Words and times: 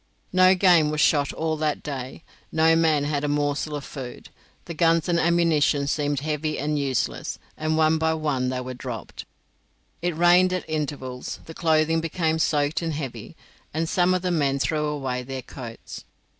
No 0.33 0.55
game 0.55 0.89
was 0.89 0.99
shot 0.99 1.31
all 1.31 1.55
that 1.57 1.83
day; 1.83 2.23
no 2.51 2.75
man 2.75 3.03
had 3.03 3.23
a 3.23 3.27
morsel 3.27 3.75
of 3.75 3.83
food; 3.85 4.29
the 4.65 4.73
guns 4.73 5.07
and 5.07 5.19
ammunition 5.19 5.85
seemed 5.85 6.21
heavy 6.21 6.57
and 6.57 6.79
useless, 6.79 7.37
and 7.55 7.77
one 7.77 7.99
by 7.99 8.15
one 8.15 8.49
they 8.49 8.61
were 8.61 8.73
dropped. 8.73 9.25
It 10.01 10.17
rained 10.17 10.53
at 10.53 10.67
intervals, 10.67 11.39
the 11.45 11.53
clothing 11.53 12.01
became 12.01 12.39
soaked 12.39 12.81
and 12.81 12.93
heavy, 12.95 13.35
and 13.75 13.87
some 13.87 14.15
of 14.15 14.23
the 14.23 14.31
men 14.31 14.57
threw 14.57 14.85
away 14.85 15.21
their 15.21 15.43
coats. 15.43 16.03